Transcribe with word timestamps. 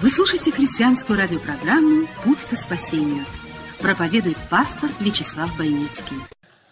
Вы 0.00 0.10
слушаете 0.10 0.52
христианскую 0.52 1.18
радиопрограмму 1.18 2.06
«Путь 2.22 2.44
к 2.44 2.54
спасению». 2.54 3.24
Проповедует 3.80 4.36
пастор 4.48 4.90
Вячеслав 5.00 5.56
Бойницкий. 5.58 6.16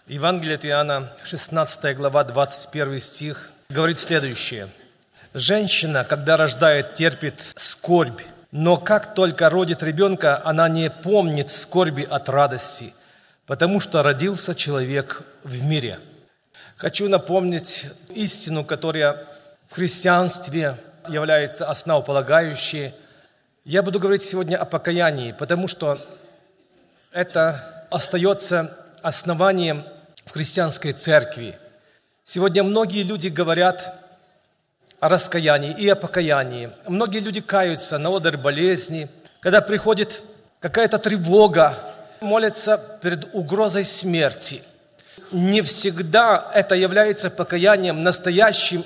Евангелие 0.06 0.54
от 0.54 0.64
Иоанна, 0.64 1.12
16 1.24 1.96
глава, 1.96 2.22
21 2.22 3.00
стих, 3.00 3.50
говорит 3.68 3.98
следующее. 3.98 4.68
«Женщина, 5.34 6.04
когда 6.04 6.36
рождает, 6.36 6.94
терпит 6.94 7.34
скорбь, 7.56 8.20
но 8.52 8.76
как 8.76 9.16
только 9.16 9.50
родит 9.50 9.82
ребенка, 9.82 10.40
она 10.44 10.68
не 10.68 10.88
помнит 10.88 11.50
скорби 11.50 12.04
от 12.04 12.28
радости, 12.28 12.94
потому 13.46 13.80
что 13.80 14.04
родился 14.04 14.54
человек 14.54 15.22
в 15.42 15.64
мире». 15.64 15.98
Хочу 16.76 17.08
напомнить 17.08 17.86
истину, 18.10 18.64
которая 18.64 19.26
в 19.68 19.74
христианстве 19.74 20.76
является 21.08 21.68
основополагающей. 21.68 22.94
Я 23.68 23.82
буду 23.82 23.98
говорить 23.98 24.22
сегодня 24.22 24.58
о 24.58 24.64
покаянии, 24.64 25.32
потому 25.32 25.66
что 25.66 25.98
это 27.10 27.88
остается 27.90 28.76
основанием 29.02 29.82
в 30.24 30.30
христианской 30.30 30.92
церкви. 30.92 31.58
Сегодня 32.24 32.62
многие 32.62 33.02
люди 33.02 33.26
говорят 33.26 34.04
о 35.00 35.08
раскаянии 35.08 35.74
и 35.76 35.88
о 35.88 35.96
покаянии. 35.96 36.70
Многие 36.86 37.18
люди 37.18 37.40
каются 37.40 37.98
на 37.98 38.16
одер 38.16 38.38
болезни, 38.38 39.08
когда 39.40 39.60
приходит 39.60 40.22
какая-то 40.60 41.00
тревога, 41.00 41.74
молятся 42.20 42.80
перед 43.02 43.34
угрозой 43.34 43.84
смерти. 43.84 44.62
Не 45.32 45.62
всегда 45.62 46.52
это 46.54 46.76
является 46.76 47.30
покаянием 47.30 48.04
настоящим. 48.04 48.84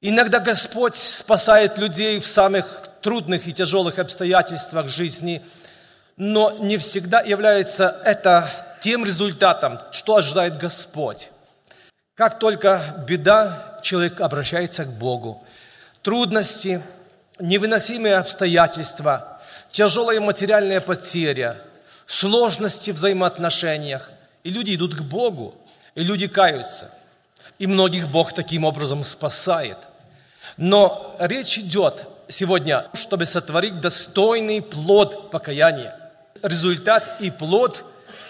Иногда 0.00 0.38
Господь 0.38 0.94
спасает 0.94 1.78
людей 1.78 2.20
в 2.20 2.26
самых 2.26 2.89
трудных 3.00 3.46
и 3.46 3.52
тяжелых 3.52 3.98
обстоятельствах 3.98 4.88
жизни, 4.88 5.42
но 6.16 6.56
не 6.58 6.76
всегда 6.76 7.20
является 7.20 8.00
это 8.04 8.50
тем 8.80 9.04
результатом, 9.04 9.80
что 9.92 10.16
ожидает 10.16 10.58
Господь. 10.58 11.30
Как 12.14 12.38
только 12.38 13.04
беда, 13.06 13.80
человек 13.82 14.20
обращается 14.20 14.84
к 14.84 14.88
Богу. 14.88 15.42
Трудности, 16.02 16.82
невыносимые 17.38 18.16
обстоятельства, 18.16 19.40
тяжелая 19.70 20.20
материальная 20.20 20.80
потеря, 20.80 21.56
сложности 22.06 22.90
в 22.90 22.96
взаимоотношениях. 22.96 24.10
И 24.44 24.50
люди 24.50 24.74
идут 24.74 24.94
к 24.94 25.02
Богу, 25.02 25.54
и 25.94 26.02
люди 26.02 26.26
каются. 26.26 26.90
И 27.58 27.66
многих 27.66 28.08
Бог 28.08 28.32
таким 28.32 28.64
образом 28.64 29.04
спасает. 29.04 29.78
Но 30.56 31.16
речь 31.18 31.58
идет 31.58 32.06
сегодня, 32.30 32.88
чтобы 32.94 33.26
сотворить 33.26 33.80
достойный 33.80 34.62
плод 34.62 35.30
покаяния. 35.30 35.96
Результат 36.42 37.20
и 37.20 37.30
плод, 37.30 37.84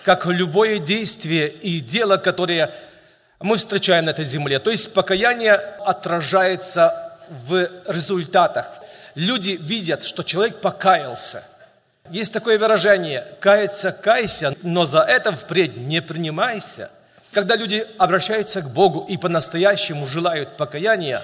как 0.04 0.26
любое 0.26 0.78
действие 0.78 1.48
и 1.48 1.80
дело, 1.80 2.16
которое 2.16 2.74
мы 3.40 3.56
встречаем 3.56 4.06
на 4.06 4.10
этой 4.10 4.24
земле. 4.24 4.58
То 4.58 4.70
есть 4.70 4.92
покаяние 4.92 5.54
отражается 5.54 7.14
в 7.28 7.68
результатах. 7.86 8.80
Люди 9.14 9.58
видят, 9.60 10.04
что 10.04 10.22
человек 10.22 10.60
покаялся. 10.60 11.44
Есть 12.10 12.32
такое 12.32 12.58
выражение 12.58 13.26
«каяться, 13.40 13.92
кайся, 13.92 14.56
но 14.62 14.84
за 14.84 15.00
это 15.00 15.32
впредь 15.32 15.76
не 15.76 16.02
принимайся». 16.02 16.90
Когда 17.32 17.54
люди 17.54 17.86
обращаются 17.96 18.60
к 18.60 18.70
Богу 18.70 19.06
и 19.08 19.16
по-настоящему 19.16 20.06
желают 20.06 20.56
покаяния, 20.56 21.22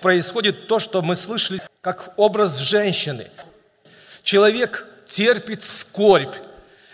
происходит 0.00 0.68
то, 0.68 0.78
что 0.78 1.02
мы 1.02 1.16
слышали, 1.16 1.60
как 1.80 2.12
образ 2.16 2.58
женщины. 2.58 3.30
Человек 4.22 4.86
терпит 5.06 5.62
скорбь. 5.62 6.34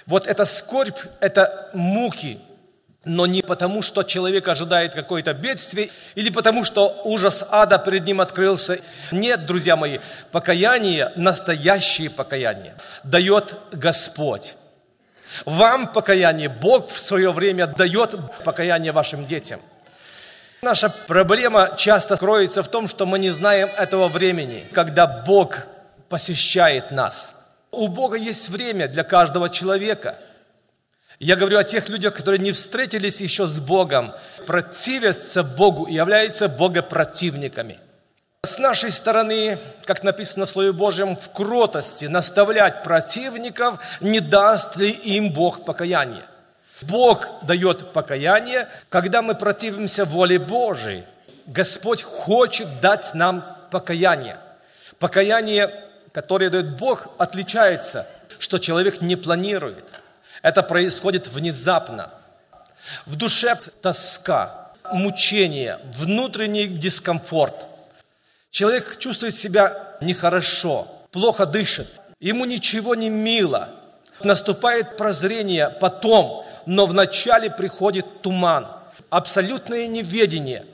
Вот 0.06 0.26
эта 0.26 0.44
скорбь– 0.44 0.98
это 1.20 1.70
муки, 1.72 2.40
но 3.04 3.26
не 3.26 3.42
потому, 3.42 3.82
что 3.82 4.02
человек 4.02 4.46
ожидает 4.48 4.94
какое-то 4.94 5.32
бедствие, 5.32 5.90
или 6.14 6.30
потому, 6.30 6.64
что 6.64 7.00
ужас 7.04 7.44
ада 7.48 7.78
перед 7.78 8.04
ним 8.04 8.20
открылся. 8.20 8.80
Нет, 9.10 9.46
друзья 9.46 9.76
мои, 9.76 9.98
покаяние, 10.30 11.12
настоящее 11.16 12.10
покаяние 12.10 12.74
дает 13.02 13.56
Господь. 13.72 14.56
Вам 15.46 15.92
покаяние, 15.92 16.48
Бог 16.48 16.90
в 16.90 17.00
свое 17.00 17.32
время 17.32 17.66
дает 17.66 18.14
покаяние 18.44 18.92
вашим 18.92 19.26
детям. 19.26 19.60
Наша 20.64 20.90
проблема 20.90 21.74
часто 21.76 22.16
кроется 22.16 22.62
в 22.62 22.68
том, 22.68 22.86
что 22.86 23.04
мы 23.04 23.18
не 23.18 23.30
знаем 23.30 23.68
этого 23.76 24.06
времени, 24.06 24.64
когда 24.72 25.08
Бог 25.08 25.66
посещает 26.08 26.92
нас. 26.92 27.34
У 27.72 27.88
Бога 27.88 28.16
есть 28.16 28.48
время 28.48 28.86
для 28.86 29.02
каждого 29.02 29.50
человека. 29.50 30.20
Я 31.18 31.34
говорю 31.34 31.58
о 31.58 31.64
тех 31.64 31.88
людях, 31.88 32.14
которые 32.14 32.38
не 32.38 32.52
встретились 32.52 33.20
еще 33.20 33.48
с 33.48 33.58
Богом, 33.58 34.14
противятся 34.46 35.42
Богу 35.42 35.86
и 35.86 35.94
являются 35.94 36.48
богопротивниками. 36.48 37.80
С 38.44 38.60
нашей 38.60 38.92
стороны, 38.92 39.58
как 39.84 40.04
написано 40.04 40.46
в 40.46 40.50
Слове 40.50 40.70
Божьем, 40.70 41.16
в 41.16 41.28
кротости 41.32 42.04
наставлять 42.04 42.84
противников, 42.84 43.80
не 44.00 44.20
даст 44.20 44.76
ли 44.76 44.90
им 44.90 45.32
Бог 45.32 45.64
покаяние. 45.64 46.22
Бог 46.84 47.26
дает 47.42 47.92
покаяние, 47.92 48.68
когда 48.88 49.22
мы 49.22 49.34
противимся 49.34 50.04
воле 50.04 50.38
Божией. 50.38 51.04
Господь 51.46 52.02
хочет 52.02 52.80
дать 52.80 53.14
нам 53.14 53.56
покаяние. 53.70 54.38
Покаяние, 54.98 55.84
которое 56.12 56.50
дает 56.50 56.76
Бог, 56.76 57.08
отличается, 57.18 58.06
что 58.38 58.58
человек 58.58 59.00
не 59.00 59.16
планирует. 59.16 59.84
Это 60.42 60.62
происходит 60.62 61.28
внезапно. 61.28 62.10
В 63.06 63.16
душе 63.16 63.56
тоска, 63.80 64.72
мучение, 64.92 65.80
внутренний 65.96 66.66
дискомфорт. 66.66 67.66
Человек 68.50 68.98
чувствует 68.98 69.34
себя 69.34 69.96
нехорошо, 70.00 70.86
плохо 71.10 71.46
дышит, 71.46 71.88
ему 72.20 72.44
ничего 72.44 72.94
не 72.94 73.08
мило. 73.08 73.70
Наступает 74.22 74.96
прозрение 74.96 75.68
потом, 75.68 76.46
но 76.66 76.86
вначале 76.86 77.50
приходит 77.50 78.22
туман, 78.22 78.68
абсолютное 79.10 79.86
неведение, 79.86 80.66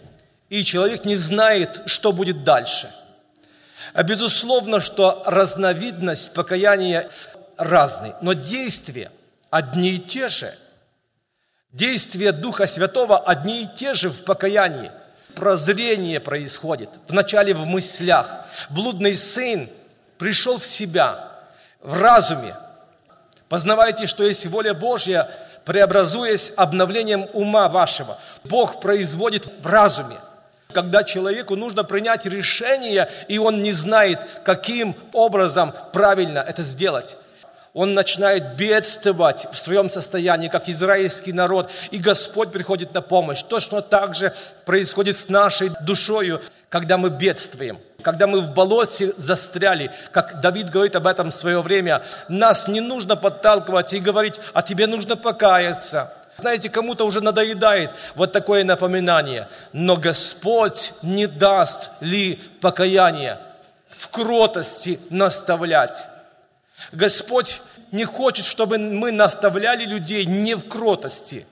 и 0.48 0.64
человек 0.64 1.04
не 1.04 1.16
знает, 1.16 1.82
что 1.86 2.12
будет 2.12 2.44
дальше. 2.44 2.92
А 3.94 4.02
безусловно, 4.02 4.80
что 4.80 5.22
разновидность 5.26 6.32
покаяния 6.32 7.10
разный, 7.56 8.14
но 8.20 8.32
действия 8.32 9.10
одни 9.50 9.90
и 9.90 9.98
те 9.98 10.28
же. 10.28 10.54
Действия 11.72 12.32
Духа 12.32 12.66
Святого 12.66 13.18
одни 13.18 13.62
и 13.62 13.68
те 13.76 13.94
же 13.94 14.10
в 14.10 14.24
покаянии. 14.24 14.90
Прозрение 15.34 16.18
происходит 16.18 16.88
вначале 17.06 17.54
в 17.54 17.66
мыслях. 17.66 18.46
Блудный 18.70 19.14
сын 19.14 19.68
пришел 20.16 20.58
в 20.58 20.66
себя, 20.66 21.30
в 21.80 22.00
разуме. 22.00 22.56
Познавайте, 23.48 24.06
что 24.06 24.24
есть 24.24 24.46
воля 24.46 24.74
Божья, 24.74 25.30
преобразуясь 25.64 26.52
обновлением 26.56 27.26
ума 27.32 27.68
вашего. 27.68 28.18
Бог 28.44 28.80
производит 28.80 29.48
в 29.60 29.66
разуме. 29.66 30.18
Когда 30.72 31.02
человеку 31.02 31.56
нужно 31.56 31.82
принять 31.82 32.26
решение, 32.26 33.10
и 33.26 33.38
он 33.38 33.62
не 33.62 33.72
знает, 33.72 34.20
каким 34.44 34.94
образом 35.14 35.72
правильно 35.94 36.40
это 36.40 36.62
сделать. 36.62 37.16
Он 37.72 37.94
начинает 37.94 38.56
бедствовать 38.56 39.46
в 39.50 39.58
своем 39.58 39.88
состоянии, 39.88 40.48
как 40.48 40.68
израильский 40.68 41.32
народ, 41.32 41.70
и 41.90 41.98
Господь 41.98 42.52
приходит 42.52 42.92
на 42.92 43.00
помощь. 43.00 43.42
Точно 43.42 43.80
так 43.80 44.14
же 44.14 44.34
происходит 44.66 45.16
с 45.16 45.28
нашей 45.28 45.70
душою, 45.80 46.42
когда 46.68 46.98
мы 46.98 47.08
бедствуем 47.08 47.78
когда 48.02 48.28
мы 48.28 48.40
в 48.40 48.52
болоте 48.52 49.12
застряли, 49.16 49.90
как 50.12 50.40
Давид 50.40 50.70
говорит 50.70 50.94
об 50.94 51.08
этом 51.08 51.32
в 51.32 51.34
свое 51.34 51.60
время, 51.60 52.04
нас 52.28 52.68
не 52.68 52.80
нужно 52.80 53.16
подталкивать 53.16 53.92
и 53.92 53.98
говорить, 53.98 54.36
а 54.52 54.62
тебе 54.62 54.86
нужно 54.86 55.16
покаяться. 55.16 56.12
Знаете, 56.36 56.70
кому-то 56.70 57.04
уже 57.04 57.20
надоедает 57.20 57.90
вот 58.14 58.30
такое 58.30 58.62
напоминание. 58.62 59.48
Но 59.72 59.96
Господь 59.96 60.92
не 61.02 61.26
даст 61.26 61.90
ли 61.98 62.36
покаяние 62.60 63.40
в 63.90 64.08
кротости 64.10 65.00
наставлять. 65.10 66.06
Господь 66.92 67.60
не 67.90 68.04
хочет, 68.04 68.46
чтобы 68.46 68.78
мы 68.78 69.10
наставляли 69.10 69.84
людей 69.84 70.24
не 70.24 70.54
в 70.54 70.68
кротости, 70.68 71.48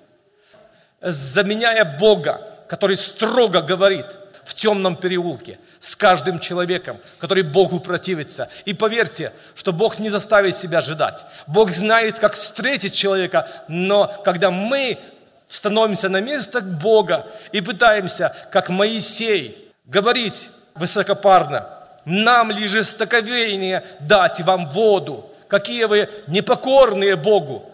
заменяя 1.00 1.98
Бога, 1.98 2.40
который 2.68 2.96
строго 2.96 3.62
говорит 3.62 4.06
в 4.46 4.54
темном 4.54 4.94
переулке 4.94 5.58
с 5.80 5.96
каждым 5.96 6.38
человеком, 6.38 7.00
который 7.18 7.42
Богу 7.42 7.80
противится. 7.80 8.48
И 8.64 8.74
поверьте, 8.74 9.32
что 9.56 9.72
Бог 9.72 9.98
не 9.98 10.08
заставит 10.08 10.56
себя 10.56 10.78
ожидать. 10.78 11.26
Бог 11.48 11.70
знает, 11.72 12.20
как 12.20 12.34
встретить 12.34 12.94
человека, 12.94 13.48
но 13.66 14.06
когда 14.24 14.52
мы 14.52 15.00
становимся 15.48 16.08
на 16.08 16.20
место 16.20 16.60
Бога 16.60 17.26
и 17.50 17.60
пытаемся, 17.60 18.36
как 18.52 18.68
Моисей, 18.68 19.72
говорить 19.84 20.48
высокопарно, 20.76 21.68
нам 22.04 22.52
ли 22.52 22.68
жестоковение 22.68 23.84
дать 23.98 24.40
вам 24.42 24.70
воду, 24.70 25.28
какие 25.48 25.84
вы 25.84 26.08
непокорные 26.28 27.16
Богу. 27.16 27.68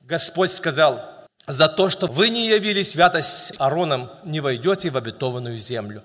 Господь 0.00 0.50
сказал, 0.50 1.15
за 1.46 1.68
то, 1.68 1.90
что 1.90 2.06
вы 2.06 2.28
не 2.28 2.48
явили 2.48 2.82
святость 2.82 3.52
Аароном, 3.58 4.10
не 4.24 4.40
войдете 4.40 4.90
в 4.90 4.96
обетованную 4.96 5.58
землю. 5.58 6.02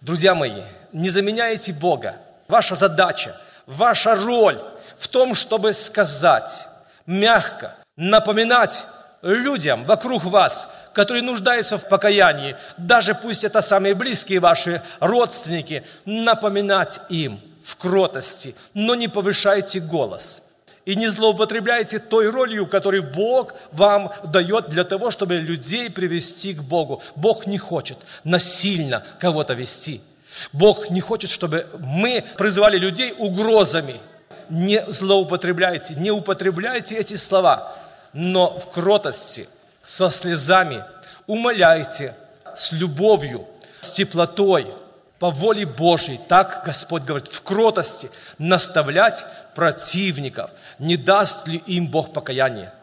Друзья 0.00 0.34
мои, 0.34 0.62
не 0.92 1.10
заменяйте 1.10 1.72
Бога. 1.72 2.16
Ваша 2.48 2.74
задача, 2.74 3.40
ваша 3.66 4.14
роль 4.14 4.60
в 4.98 5.08
том, 5.08 5.34
чтобы 5.34 5.72
сказать 5.72 6.68
мягко, 7.06 7.76
напоминать 7.96 8.84
людям 9.22 9.84
вокруг 9.84 10.24
вас, 10.24 10.68
которые 10.92 11.22
нуждаются 11.22 11.78
в 11.78 11.88
покаянии, 11.88 12.56
даже 12.76 13.14
пусть 13.14 13.44
это 13.44 13.62
самые 13.62 13.94
близкие 13.94 14.40
ваши 14.40 14.82
родственники, 15.00 15.86
напоминать 16.04 17.00
им 17.08 17.40
в 17.64 17.76
кротости, 17.76 18.54
но 18.74 18.94
не 18.94 19.08
повышайте 19.08 19.80
голос. 19.80 20.42
И 20.84 20.96
не 20.96 21.08
злоупотребляйте 21.08 21.98
той 21.98 22.28
ролью, 22.28 22.66
которую 22.66 23.02
Бог 23.02 23.54
вам 23.72 24.12
дает 24.24 24.68
для 24.68 24.84
того, 24.84 25.10
чтобы 25.10 25.36
людей 25.36 25.90
привести 25.90 26.54
к 26.54 26.62
Богу. 26.62 27.02
Бог 27.16 27.46
не 27.46 27.58
хочет 27.58 27.98
насильно 28.22 29.04
кого-то 29.18 29.54
вести. 29.54 30.02
Бог 30.52 30.90
не 30.90 31.00
хочет, 31.00 31.30
чтобы 31.30 31.66
мы 31.78 32.24
призывали 32.36 32.76
людей 32.76 33.14
угрозами. 33.16 34.00
Не 34.50 34.84
злоупотребляйте, 34.88 35.94
не 35.94 36.10
употребляйте 36.10 36.96
эти 36.96 37.16
слова 37.16 37.74
но 38.14 38.58
в 38.58 38.70
кротости, 38.70 39.48
со 39.84 40.08
слезами, 40.08 40.84
умоляйте, 41.26 42.14
с 42.56 42.72
любовью, 42.72 43.46
с 43.80 43.90
теплотой, 43.90 44.68
по 45.24 45.30
воле 45.30 45.64
Божьей, 45.64 46.20
так 46.28 46.64
Господь 46.66 47.04
говорит, 47.04 47.28
в 47.28 47.40
кротости 47.40 48.10
наставлять 48.36 49.24
противников, 49.54 50.50
не 50.78 50.98
даст 50.98 51.48
ли 51.48 51.62
им 51.64 51.86
Бог 51.86 52.12
покаяние. 52.12 52.74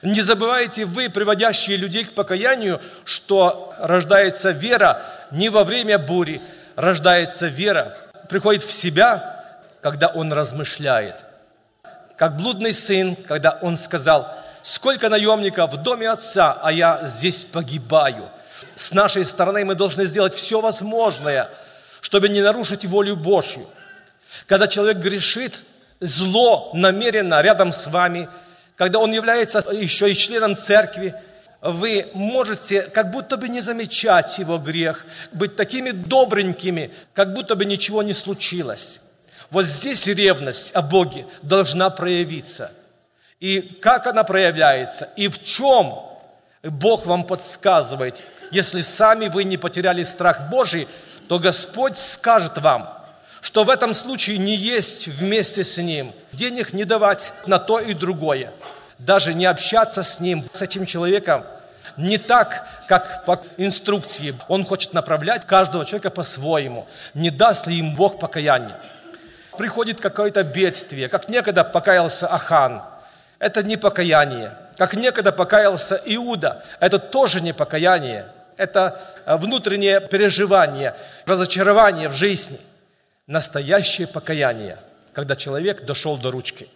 Не 0.00 0.22
забывайте 0.22 0.86
вы, 0.86 1.10
приводящие 1.10 1.76
людей 1.76 2.04
к 2.04 2.14
покаянию, 2.14 2.80
что 3.04 3.74
рождается 3.78 4.52
вера 4.52 5.02
не 5.30 5.50
во 5.50 5.64
время 5.64 5.98
бури, 5.98 6.40
рождается 6.76 7.46
вера, 7.46 7.94
приходит 8.30 8.62
в 8.62 8.72
себя, 8.72 9.60
когда 9.82 10.08
он 10.08 10.32
размышляет. 10.32 11.26
Как 12.16 12.38
блудный 12.38 12.72
сын, 12.72 13.16
когда 13.16 13.58
он 13.60 13.76
сказал, 13.76 14.34
Сколько 14.62 15.08
наемников 15.08 15.74
в 15.74 15.76
доме 15.76 16.10
отца, 16.10 16.58
а 16.60 16.72
я 16.72 17.02
здесь 17.04 17.44
погибаю. 17.44 18.30
С 18.74 18.92
нашей 18.92 19.24
стороны 19.24 19.64
мы 19.64 19.76
должны 19.76 20.06
сделать 20.06 20.34
все 20.34 20.60
возможное, 20.60 21.50
чтобы 22.06 22.28
не 22.28 22.40
нарушить 22.40 22.84
волю 22.84 23.16
Божью. 23.16 23.66
Когда 24.46 24.68
человек 24.68 24.98
грешит, 24.98 25.64
зло 25.98 26.70
намеренно 26.72 27.42
рядом 27.42 27.72
с 27.72 27.88
вами, 27.88 28.28
когда 28.76 29.00
он 29.00 29.10
является 29.10 29.58
еще 29.72 30.12
и 30.12 30.14
членом 30.14 30.54
церкви, 30.54 31.16
вы 31.60 32.06
можете 32.14 32.82
как 32.82 33.10
будто 33.10 33.36
бы 33.36 33.48
не 33.48 33.60
замечать 33.60 34.38
его 34.38 34.56
грех, 34.56 35.04
быть 35.32 35.56
такими 35.56 35.90
добренькими, 35.90 36.92
как 37.12 37.34
будто 37.34 37.56
бы 37.56 37.64
ничего 37.64 38.04
не 38.04 38.12
случилось. 38.12 39.00
Вот 39.50 39.64
здесь 39.64 40.06
ревность 40.06 40.70
о 40.76 40.82
Боге 40.82 41.26
должна 41.42 41.90
проявиться– 41.90 42.70
и 43.40 43.60
как 43.60 44.06
она 44.06 44.24
проявляется, 44.24 45.10
и 45.16 45.28
в 45.28 45.42
чем 45.42 46.02
Бог 46.62 47.04
вам 47.04 47.24
подсказывает. 47.24 48.22
Если 48.50 48.80
сами 48.80 49.28
вы 49.28 49.44
не 49.44 49.58
потеряли 49.58 50.04
страх 50.04 50.48
Божий, 50.48 50.88
то 51.28 51.38
Господь 51.38 51.96
скажет 51.96 52.58
вам, 52.58 52.92
что 53.40 53.64
в 53.64 53.70
этом 53.70 53.94
случае 53.94 54.38
не 54.38 54.54
есть 54.54 55.08
вместе 55.08 55.64
с 55.64 55.76
Ним, 55.76 56.12
денег 56.32 56.72
не 56.72 56.84
давать 56.84 57.32
на 57.46 57.58
то 57.58 57.78
и 57.78 57.94
другое, 57.94 58.52
даже 58.98 59.34
не 59.34 59.46
общаться 59.46 60.02
с 60.02 60.20
Ним, 60.20 60.44
с 60.52 60.62
этим 60.62 60.86
человеком, 60.86 61.44
не 61.96 62.18
так, 62.18 62.66
как 62.88 63.24
по 63.24 63.40
инструкции. 63.56 64.34
Он 64.48 64.64
хочет 64.64 64.92
направлять 64.92 65.46
каждого 65.46 65.84
человека 65.84 66.10
по-своему. 66.10 66.86
Не 67.14 67.30
даст 67.30 67.66
ли 67.66 67.78
им 67.78 67.94
Бог 67.94 68.18
покаяние? 68.18 68.76
Приходит 69.56 70.00
какое-то 70.00 70.42
бедствие, 70.42 71.08
как 71.08 71.28
некогда 71.28 71.64
покаялся 71.64 72.26
Ахан– 72.26 72.82
это 73.38 73.62
не 73.62 73.76
покаяние. 73.76 74.56
Как 74.76 74.94
некогда 74.94 75.32
покаялся 75.32 76.00
Иуда, 76.04 76.64
это 76.80 76.98
тоже 76.98 77.40
не 77.40 77.52
покаяние. 77.52 78.26
Это 78.56 79.00
э, 79.24 79.36
внутреннее 79.36 80.00
переживание, 80.00 80.94
разочарование 81.26 82.08
в 82.08 82.14
жизни. 82.14 82.60
Настоящее 83.26 84.06
покаяние, 84.06 84.78
когда 85.12 85.36
человек 85.36 85.84
дошел 85.84 86.16
до 86.16 86.30
ручки. 86.30 86.68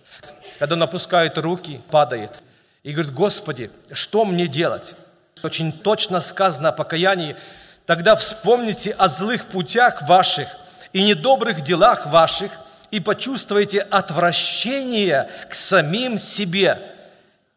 Когда 0.58 0.74
он 0.74 0.82
опускает 0.82 1.38
руки, 1.38 1.80
падает. 1.90 2.42
И 2.82 2.92
говорит, 2.92 3.12
Господи, 3.12 3.70
что 3.92 4.24
мне 4.24 4.46
делать? 4.46 4.94
Очень 5.42 5.72
точно 5.72 6.20
сказано 6.20 6.70
о 6.70 6.72
покаянии. 6.72 7.36
Тогда 7.86 8.16
вспомните 8.16 8.92
о 8.92 9.08
злых 9.08 9.46
путях 9.46 10.02
ваших 10.02 10.48
и 10.92 11.02
недобрых 11.02 11.62
делах 11.62 12.06
ваших– 12.06 12.52
и 12.90 13.00
почувствуете 13.00 13.80
отвращение 13.80 15.28
к 15.48 15.54
самим 15.54 16.18
себе 16.18 16.80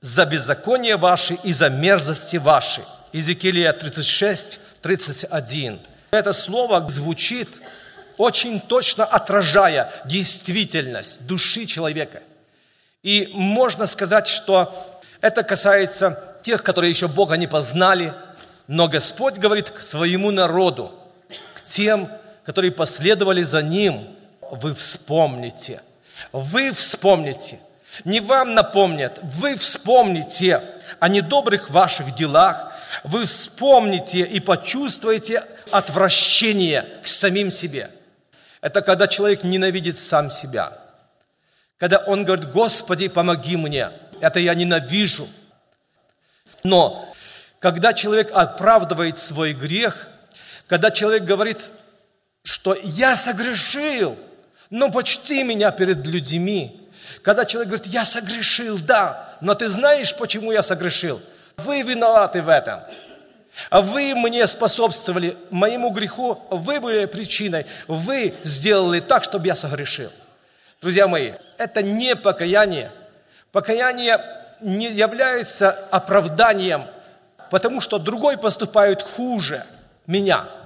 за 0.02 0.26
беззаконие 0.26 0.98
ваши 0.98 1.36
и 1.44 1.54
за 1.54 1.70
мерзости 1.70 2.38
ваши. 2.38 2.84
Иезекииля 3.14 3.72
36, 3.74 4.60
31. 4.82 5.80
Это 6.12 6.34
слово 6.34 6.88
звучит 6.90 7.50
очень 8.18 8.60
точно 8.60 9.06
отражая 9.06 9.92
действительность 10.06 11.26
души 11.26 11.66
человека. 11.66 12.22
И 13.02 13.30
можно 13.34 13.88
сказать, 13.88 14.28
что 14.28 15.02
это 15.22 15.44
касается 15.44 16.38
тех, 16.44 16.64
которые 16.64 16.92
еще 16.92 17.08
Бога 17.08 17.38
не 17.38 17.48
познали, 17.48 18.14
но 18.68 18.88
Господь 18.88 19.38
говорит 19.38 19.70
к 19.70 19.80
своему 19.80 20.32
народу, 20.32 20.92
к 21.56 21.62
тем, 21.62 22.10
которые 22.44 22.72
последовали 22.72 23.42
за 23.44 23.62
Ним– 23.62 24.16
вы 24.54 24.76
вспомните. 24.76 25.82
Вы 26.32 26.72
вспомните. 26.72 27.60
Не 28.06 28.20
вам 28.20 28.54
напомнят, 28.54 29.20
вы 29.24 29.56
вспомните 29.56 30.62
о 31.00 31.10
недобрых 31.10 31.70
ваших 31.70 32.14
делах, 32.16 32.72
вы 33.04 33.26
вспомните 33.26 34.20
и 34.20 34.40
почувствуете 34.40 35.44
отвращение 35.72 37.00
к 37.04 37.08
самим 37.08 37.52
себе. 37.52 37.92
Это 38.62 38.82
когда 38.82 39.08
человек 39.08 39.44
ненавидит 39.44 40.00
сам 40.00 40.30
себя. 40.30 40.80
Когда 41.78 41.98
он 42.00 42.24
говорит, 42.24 42.52
Господи, 42.52 43.08
помоги 43.08 43.58
мне, 43.58 43.92
это 44.20 44.40
я 44.40 44.54
ненавижу. 44.54 45.28
Но 46.64 47.14
когда 47.60 47.94
человек 47.94 48.32
оправдывает 48.34 49.18
свой 49.18 49.54
грех, 49.54 50.08
когда 50.68 50.92
человек 50.92 51.24
говорит, 51.24 51.60
что 52.44 52.76
я 52.82 53.18
согрешил– 53.18 54.18
но 54.74 54.90
почти 54.90 55.44
меня 55.44 55.70
перед 55.70 56.08
людьми. 56.08 56.90
Когда 57.22 57.46
человек 57.46 57.70
говорит, 57.70 57.94
я 57.94 58.06
согрешил, 58.06 58.80
да, 58.80 59.38
но 59.40 59.54
ты 59.54 59.68
знаешь, 59.68 60.16
почему 60.18 60.52
я 60.52 60.64
согрешил? 60.64 61.22
Вы 61.58 61.82
виноваты 61.82 62.42
в 62.42 62.50
этом. 62.50 62.82
Вы 63.70 64.16
мне 64.16 64.48
способствовали 64.48 65.38
моему 65.52 65.92
греху, 65.92 66.42
вы 66.50 66.80
были 66.80 67.06
причиной, 67.06 67.68
вы 67.88 68.34
сделали 68.44 69.00
так, 69.00 69.24
чтобы 69.24 69.46
я 69.46 69.56
согрешил. 69.56 70.12
Друзья 70.82 71.08
мои, 71.08 71.34
это 71.58 71.84
не 71.84 72.16
покаяние. 72.16 72.92
Покаяние 73.52 74.20
не 74.60 74.88
является 74.88 75.72
оправданием, 75.92 76.86
потому 77.52 77.80
что 77.80 78.00
другой 78.00 78.38
поступает 78.38 79.02
хуже 79.02 79.66
меня– 80.08 80.48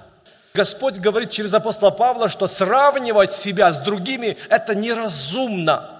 Господь 0.58 0.98
говорит 0.98 1.30
через 1.30 1.54
апостола 1.54 1.90
Павла, 1.90 2.28
что 2.28 2.48
сравнивать 2.48 3.32
себя 3.32 3.72
с 3.72 3.78
другими– 3.78 4.36
это 4.48 4.74
неразумно. 4.74 5.97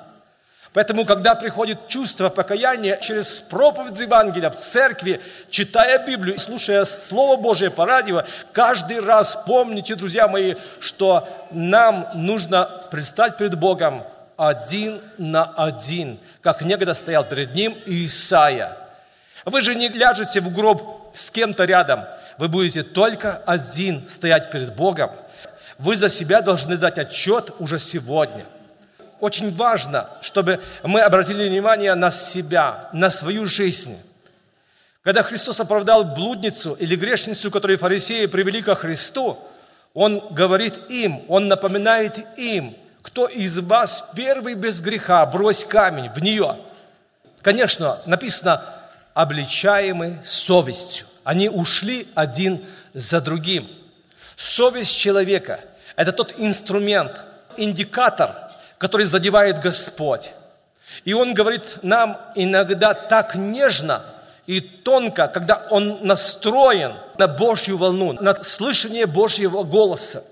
Поэтому, 0.79 1.05
когда 1.05 1.35
приходит 1.35 1.89
чувство 1.89 2.29
покаяния 2.29 2.99
через 2.99 3.41
проповедь 3.41 4.01
Евангелия 4.01 4.49
в 4.49 4.55
церкви, 4.55 5.21
читая 5.51 5.99
Библию 6.07 6.37
и 6.37 6.39
слушая 6.39 6.85
Слово 6.85 7.37
Божие 7.37 7.69
по 7.69 7.85
радио, 7.85 8.23
каждый 8.53 9.01
раз 9.01 9.37
помните, 9.45 9.97
друзья 9.97 10.29
мои, 10.29 10.55
что 10.79 11.29
нам 11.51 12.07
нужно 12.15 12.87
предстать 12.93 13.37
перед 13.37 13.59
Богом 13.59 14.05
один 14.37 15.01
на 15.19 15.53
один, 15.57 16.21
как 16.43 16.63
некогда 16.63 16.95
стоял 16.95 17.25
перед 17.25 17.57
ним 17.57 17.77
Исаия. 17.85 18.77
Вы 19.45 19.63
же 19.63 19.75
не 19.75 19.89
ляжете 19.89 20.41
в 20.41 20.55
гроб 20.55 21.13
с 21.13 21.33
кем-то 21.33 21.65
рядом, 21.65 22.05
вы 22.39 22.47
будете 22.47 22.85
только 22.85 23.43
один 23.47 24.09
стоять 24.09 24.53
перед 24.53 24.77
Богом. 24.77 25.11
Вы 25.77 25.97
за 25.97 26.09
себя 26.09 26.41
должны 26.41 26.77
дать 26.77 26.99
отчет 26.99 27.51
уже 27.59 27.81
сегодня. 27.81 28.45
Очень 29.21 29.55
важно, 29.55 30.09
чтобы 30.21 30.61
мы 30.83 31.01
обратили 31.01 31.49
внимание 31.49 31.95
на 31.95 32.11
себя, 32.11 32.89
на 32.93 33.11
свою 33.11 33.47
жизнь. 33.47 33.99
Когда 35.03 35.23
Христос 35.23 35.59
оправдал 35.61 36.05
блудницу 36.05 36.75
или 36.75 36.95
грешницу, 36.95 37.51
которую 37.51 37.79
фарисеи 37.79 38.27
привели 38.27 38.63
ко 38.63 38.75
Христу, 38.75 39.39
Он 39.95 40.23
говорит 40.31 40.91
им, 40.91 41.25
Он 41.29 41.49
напоминает 41.49 42.19
им, 42.39 42.77
кто 43.03 43.27
из 43.27 43.59
вас 43.59 44.05
первый 44.15 44.55
без 44.55 44.81
греха, 44.81 45.25
брось 45.27 45.65
камень 45.65 46.11
в 46.11 46.23
нее. 46.23 46.59
Конечно, 47.43 48.03
написано, 48.07 48.63
обличаемый 49.15 50.19
совестью. 50.25 51.07
Они 51.25 51.49
ушли 51.49 52.07
один 52.15 52.65
за 52.95 53.21
другим. 53.21 53.69
Совесть 54.37 54.97
человека– 54.97 55.61
это 55.97 56.13
тот 56.13 56.35
инструмент, 56.39 57.27
индикатор, 57.57 58.48
который 58.79 59.07
задевает 59.07 59.61
Господь. 59.61 60.33
И 61.05 61.13
Он 61.13 61.35
говорит 61.35 61.83
нам 61.83 62.19
иногда 62.35 62.95
так 62.95 63.35
нежно 63.35 64.05
и 64.47 64.61
тонко, 64.61 65.29
когда 65.29 65.67
Он 65.71 65.99
настроен 66.07 66.95
на 67.19 67.29
Божью 67.29 67.77
волну, 67.77 68.13
на 68.13 68.43
слышание 68.43 69.07
Божьего 69.07 69.63
голоса. 69.63 70.25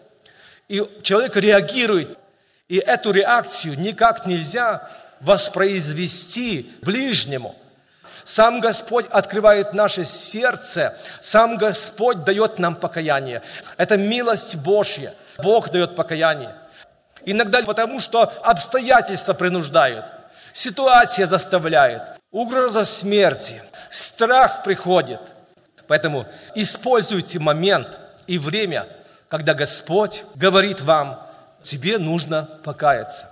И 0.69 0.83
человек 1.03 1.37
реагирует. 1.37 2.19
И 2.69 2.79
эту 2.79 3.13
реакцию 3.13 3.79
никак 3.79 4.27
нельзя 4.27 4.91
воспроизвести 5.21 6.73
ближнему– 6.83 7.55
сам 8.27 8.59
Господь 8.59 9.07
открывает 9.09 9.73
наше 9.73 10.05
сердце, 10.05 10.99
сам 11.23 11.57
Господь 11.57 12.25
дает 12.25 12.59
нам 12.59 12.75
покаяние. 12.75 13.41
Это 13.77 13.97
милость 13.97 14.57
Божья. 14.57 15.15
Бог 15.39 15.71
дает 15.71 15.95
покаяние. 15.95 16.53
Иногда 17.27 17.63
потому, 17.63 18.01
что 18.01 18.23
обстоятельства 18.43 19.35
принуждают, 19.35 20.07
ситуация 20.55 21.27
заставляет, 21.27 22.03
угроза 22.31 22.87
смерти, 22.87 23.63
страх 23.91 24.63
приходит. 24.63 25.21
Поэтому 25.87 26.27
используйте 26.55 27.39
момент 27.39 27.99
и 28.27 28.39
время, 28.39 28.89
когда 29.29 29.53
Господь 29.53 30.25
говорит 30.35 30.81
вам, 30.81 31.21
тебе 31.63 31.99
нужно 31.99 32.49
покаяться. 32.65 33.29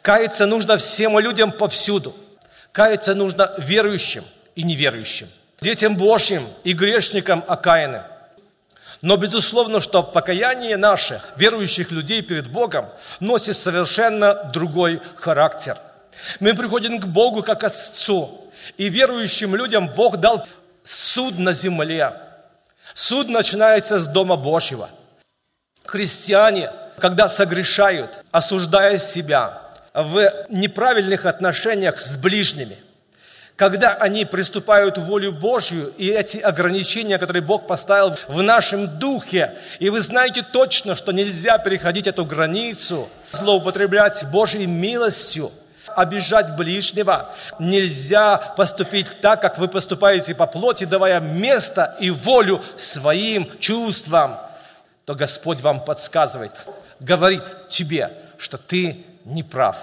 Каяться 0.00 0.46
нужно 0.46 0.76
всем 0.76 1.18
людям 1.18 1.50
повсюду– 1.50 2.14
Каяться 2.72 3.14
нужно 3.14 3.52
верующим 3.58 4.24
и 4.54 4.62
неверующим, 4.62 5.28
детям 5.60 5.96
Божьим 5.96 6.48
и 6.62 6.72
грешникам 6.72 7.44
окаяны. 7.46 8.04
Но 9.02 9.16
безусловно, 9.16 9.80
что 9.80 10.02
покаяние 10.02 10.76
наших, 10.76 11.30
верующих 11.36 11.90
людей 11.90 12.20
перед 12.22 12.48
Богом, 12.48 12.90
носит 13.18 13.56
совершенно 13.56 14.34
другой 14.52 15.00
характер. 15.16 15.78
Мы 16.38 16.54
приходим 16.54 16.98
к 16.98 17.06
Богу 17.06 17.42
как 17.42 17.64
Отцу, 17.64 18.52
и 18.76 18.88
верующим 18.90 19.56
людям 19.56 19.88
Бог 19.88 20.18
дал 20.18 20.46
суд 20.84 21.38
на 21.38 21.52
земле. 21.54 22.14
Суд 22.94 23.28
начинается 23.28 23.98
с 23.98 24.06
Дома 24.06 24.36
Божьего. 24.36 24.90
Христиане, 25.84 26.70
когда 26.98 27.28
согрешают, 27.28 28.22
осуждая 28.30 28.98
себя, 28.98 29.62
в 29.94 30.46
неправильных 30.50 31.24
отношениях 31.24 32.00
с 32.00 32.16
ближними. 32.16 32.78
Когда 33.60 33.92
они 33.92 34.24
приступают 34.24 34.96
в 34.96 35.02
волю 35.02 35.32
Божью, 35.32 35.92
и 35.98 36.08
эти 36.08 36.38
ограничения, 36.38 37.18
которые 37.18 37.42
Бог 37.42 37.66
поставил 37.66 38.16
в 38.26 38.40
нашем 38.40 38.98
духе, 38.98 39.58
и 39.78 39.90
вы 39.90 40.00
знаете 40.00 40.40
точно, 40.40 40.96
что 40.96 41.12
нельзя 41.12 41.58
переходить 41.58 42.06
эту 42.06 42.24
границу, 42.24 43.10
злоупотреблять 43.32 44.24
Божьей 44.32 44.64
милостью, 44.64 45.52
обижать 45.88 46.56
ближнего. 46.56 47.34
Нельзя 47.58 48.38
поступить 48.38 49.20
так, 49.20 49.42
как 49.42 49.58
вы 49.58 49.68
поступаете 49.68 50.34
по 50.34 50.46
плоти, 50.46 50.84
давая 50.84 51.20
место 51.20 51.98
и 52.00 52.08
волю 52.08 52.62
своим 52.78 53.58
чувствам. 53.58 54.38
То 55.04 55.14
Господь 55.14 55.60
вам 55.60 55.84
подсказывает, 55.84 56.52
говорит 56.98 57.44
тебе, 57.68 58.10
что 58.38 58.56
ты 58.56 59.04
не 59.26 59.42
прав, 59.42 59.76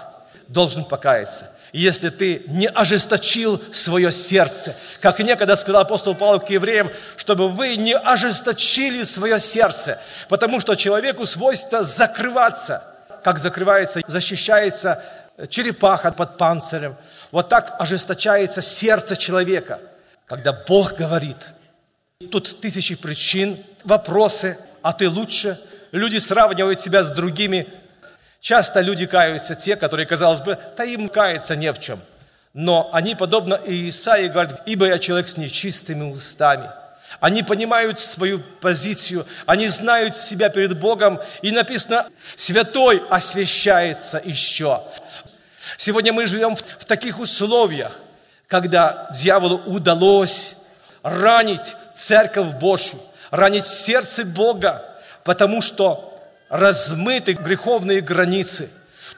должен 0.48 0.84
покаяться. 0.84 1.50
Если 1.72 2.08
ты 2.08 2.44
не 2.46 2.66
ожесточил 2.66 3.62
свое 3.72 4.10
сердце, 4.10 4.74
как 5.00 5.18
некогда 5.18 5.54
сказал 5.54 5.82
апостол 5.82 6.14
Павел 6.14 6.40
к 6.40 6.48
евреям, 6.48 6.90
чтобы 7.16 7.48
вы 7.48 7.76
не 7.76 7.94
ожесточили 7.94 9.02
свое 9.02 9.38
сердце, 9.38 10.00
потому 10.28 10.60
что 10.60 10.74
человеку 10.74 11.26
свойство 11.26 11.84
закрываться, 11.84 12.82
как 13.22 13.38
закрывается, 13.38 14.00
защищается 14.06 15.02
черепаха 15.50 16.10
под 16.10 16.38
панцирем. 16.38 16.96
Вот 17.30 17.50
так 17.50 17.76
ожесточается 17.78 18.62
сердце 18.62 19.14
человека, 19.16 19.80
когда 20.26 20.52
Бог 20.52 20.94
говорит. 20.94 21.36
Тут 22.30 22.60
тысячи 22.60 22.96
причин, 22.96 23.64
вопросы, 23.84 24.58
а 24.82 24.92
ты 24.92 25.08
лучше. 25.08 25.60
Люди 25.92 26.16
сравнивают 26.16 26.80
себя 26.80 27.04
с 27.04 27.10
другими 27.12 27.68
Часто 28.40 28.80
люди 28.80 29.06
каются, 29.06 29.54
те, 29.54 29.76
которые, 29.76 30.06
казалось 30.06 30.40
бы, 30.40 30.58
да 30.76 30.84
им 30.84 31.08
каяться 31.08 31.56
не 31.56 31.72
в 31.72 31.80
чем. 31.80 32.00
Но 32.54 32.88
они, 32.92 33.14
подобно 33.14 33.60
Исаии, 33.64 34.28
говорят, 34.28 34.62
ибо 34.66 34.86
я 34.86 34.98
человек 34.98 35.28
с 35.28 35.36
нечистыми 35.36 36.10
устами. 36.10 36.70
Они 37.20 37.42
понимают 37.42 38.00
свою 38.00 38.40
позицию, 38.60 39.26
они 39.46 39.68
знают 39.68 40.16
себя 40.16 40.50
перед 40.50 40.78
Богом, 40.78 41.20
и 41.40 41.50
написано, 41.50 42.08
святой 42.36 43.02
освящается 43.08 44.20
еще. 44.22 44.82
Сегодня 45.78 46.12
мы 46.12 46.26
живем 46.26 46.54
в, 46.54 46.60
в 46.60 46.84
таких 46.84 47.18
условиях, 47.18 47.98
когда 48.46 49.10
дьяволу 49.14 49.56
удалось 49.66 50.54
ранить 51.02 51.74
церковь 51.94 52.54
Божью, 52.54 53.00
ранить 53.30 53.66
сердце 53.66 54.24
Бога, 54.24 54.84
потому 55.24 55.62
что 55.62 56.07
размыты 56.48 57.32
греховные 57.32 58.00
границы. 58.00 58.70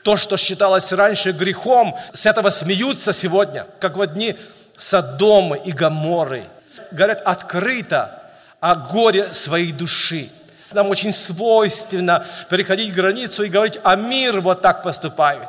То, 0.03 0.17
что 0.17 0.37
считалось 0.37 0.93
раньше 0.93 1.33
грехом, 1.33 1.99
с 2.15 2.27
этого 2.27 2.51
смеются 2.51 3.13
сегодня, 3.13 3.67
как 3.81 3.97
в 3.97 4.07
дни 4.07 4.37
Содомы 4.79 5.59
и 5.59 5.73
Гаморы. 5.73 6.45
Говорят 6.91 7.21
открыто 7.23 8.23
о 8.61 8.75
горе 8.75 9.33
своей 9.33 9.73
души. 9.73 10.31
Нам 10.73 10.89
очень 10.89 11.13
свойственно 11.13 12.27
переходить 12.49 12.95
границу 12.95 13.43
и 13.43 13.49
говорить, 13.49 13.79
а 13.83 13.97
мир 13.97 14.41
вот 14.41 14.63
так 14.63 14.83
поступает. 14.83 15.49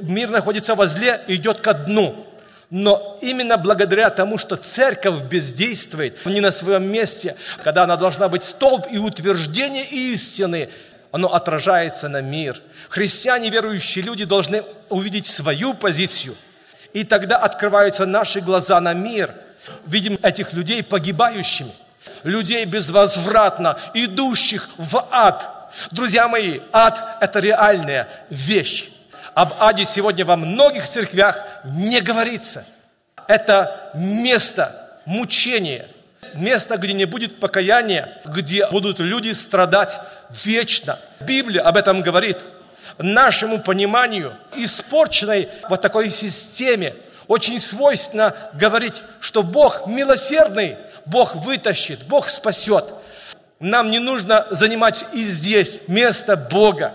Мир 0.00 0.30
находится 0.30 0.74
возле 0.74 1.22
и 1.28 1.36
идет 1.36 1.60
ко 1.60 1.74
дну. 1.74 2.26
Но 2.70 3.18
именно 3.20 3.58
благодаря 3.58 4.08
тому, 4.08 4.38
что 4.38 4.56
церковь 4.56 5.20
бездействует 5.24 6.24
не 6.24 6.40
на 6.40 6.50
своем 6.50 6.90
месте, 6.90 7.36
когда 7.62 7.82
она 7.82 7.96
должна 7.96 8.30
быть 8.30 8.42
столб 8.42 8.86
и 8.90 8.96
утверждение 8.96 9.84
истины, 9.84 10.70
оно 11.12 11.32
отражается 11.32 12.08
на 12.08 12.22
мир. 12.22 12.60
Христиане, 12.88 13.50
верующие 13.50 14.02
люди 14.02 14.24
должны 14.24 14.64
увидеть 14.88 15.26
свою 15.26 15.74
позицию. 15.74 16.36
И 16.94 17.04
тогда 17.04 17.36
открываются 17.36 18.06
наши 18.06 18.40
глаза 18.40 18.80
на 18.80 18.94
мир. 18.94 19.34
Видим 19.86 20.18
этих 20.22 20.54
людей 20.54 20.82
погибающими, 20.82 21.72
людей 22.24 22.64
безвозвратно 22.64 23.78
идущих 23.94 24.68
в 24.76 25.06
ад. 25.10 25.70
Друзья 25.90 26.26
мои, 26.26 26.60
ад– 26.72 27.18
это 27.20 27.38
реальная 27.38 28.08
вещь. 28.28 28.90
Об 29.34 29.54
аде 29.60 29.84
сегодня 29.84 30.24
во 30.24 30.36
многих 30.36 30.86
церквях 30.88 31.46
не 31.64 32.00
говорится. 32.00 32.64
Это 33.28 33.92
место 33.94 34.98
мучения– 35.04 35.88
место, 36.34 36.76
где 36.76 36.92
не 36.92 37.04
будет 37.04 37.40
покаяния, 37.40 38.20
где 38.24 38.66
будут 38.68 38.98
люди 38.98 39.30
страдать 39.32 40.00
вечно. 40.44 40.98
Библия 41.20 41.62
об 41.62 41.76
этом 41.76 42.02
говорит. 42.02 42.38
Нашему 42.98 43.60
пониманию, 43.60 44.36
испорченной 44.54 45.48
вот 45.68 45.80
такой 45.80 46.10
системе, 46.10 46.94
очень 47.26 47.58
свойственно 47.58 48.34
говорить, 48.52 49.02
что 49.20 49.42
Бог 49.42 49.86
милосердный, 49.86 50.76
Бог 51.06 51.34
вытащит, 51.34 52.04
Бог 52.04 52.28
спасет. 52.28 52.92
Нам 53.60 53.90
не 53.90 53.98
нужно 53.98 54.46
занимать 54.50 55.06
и 55.12 55.22
здесь 55.22 55.80
место 55.86 56.36
Бога. 56.36 56.92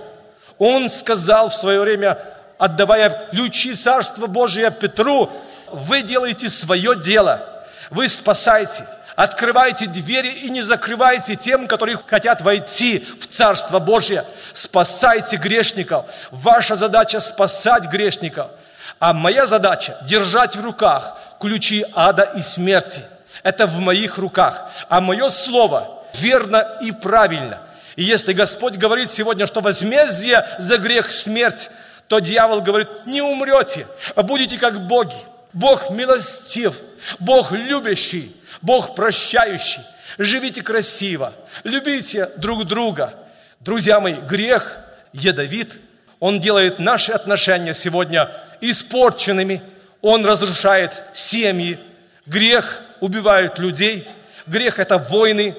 Он 0.57 0.89
сказал 0.89 1.49
в 1.49 1.53
свое 1.53 1.79
время, 1.79 2.19
отдавая 2.57 3.29
ключи 3.31 3.73
Царства 3.73 4.27
Божия 4.27 4.69
Петру, 4.69 5.31
вы 5.71 6.01
делаете 6.01 6.49
свое 6.49 6.95
дело, 6.99 7.65
вы 7.89 8.07
спасаете, 8.07 8.85
Открывайте 9.17 9.87
двери 9.87 10.29
и 10.29 10.49
не 10.51 10.61
закрывайте 10.61 11.35
тем, 11.35 11.67
которые 11.67 11.99
хотят 12.05 12.41
войти 12.41 13.03
в 13.19 13.25
Царство 13.25 13.79
Божье. 13.79 14.25
Спасайте 14.53 15.37
грешников. 15.37 16.05
Ваша 16.29 16.75
задача 16.75 17.19
спасать 17.19 17.87
грешников. 17.87 18.51
А 18.99 19.13
моя 19.13 19.47
задача 19.47 19.97
держать 20.03 20.55
в 20.55 20.63
руках 20.63 21.17
ключи 21.39 21.83
ада 21.95 22.31
и 22.37 22.41
смерти. 22.41 23.05
Это 23.41 23.65
в 23.65 23.79
моих 23.79 24.19
руках. 24.19 24.69
А 24.87 25.01
мое 25.01 25.29
слово 25.29 26.03
верно 26.13 26.77
и 26.79 26.91
правильно. 26.91 27.61
И 27.95 28.03
если 28.03 28.33
Господь 28.33 28.77
говорит 28.77 29.09
сегодня, 29.09 29.47
что 29.47 29.61
возмездие 29.61 30.47
за 30.59 30.77
грех 30.77 31.09
смерть, 31.09 31.71
то 32.07 32.19
дьявол 32.19 32.61
говорит, 32.61 33.07
не 33.07 33.23
умрете, 33.23 33.87
а 34.13 34.21
будете 34.21 34.59
как 34.59 34.85
боги. 34.85 35.17
Бог 35.53 35.89
милостив, 35.89 36.75
Бог 37.17 37.51
любящий, 37.51 38.36
Бог 38.61 38.95
прощающий. 38.95 39.81
Живите 40.17 40.61
красиво, 40.61 41.33
любите 41.63 42.29
друг 42.37 42.65
друга. 42.65 43.13
Друзья 43.59 43.99
мои, 43.99 44.13
грех 44.13 44.79
ядовит. 45.13 45.79
Он 46.19 46.39
делает 46.39 46.79
наши 46.79 47.11
отношения 47.11 47.73
сегодня 47.73 48.31
испорченными. 48.61 49.61
Он 50.01 50.25
разрушает 50.25 51.03
семьи. 51.13 51.79
Грех 52.25 52.81
убивает 52.99 53.59
людей. 53.59 54.07
Грех– 54.45 54.79
это 54.79 54.97
войны. 54.97 55.55